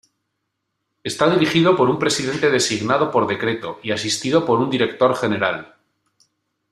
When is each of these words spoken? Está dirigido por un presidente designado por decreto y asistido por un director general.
Está 1.03 1.29
dirigido 1.29 1.77
por 1.77 1.87
un 1.87 1.99
presidente 1.99 2.49
designado 2.49 3.11
por 3.11 3.27
decreto 3.27 3.79
y 3.83 3.91
asistido 3.91 4.47
por 4.47 4.59
un 4.59 4.71
director 4.71 5.15
general. 5.15 5.75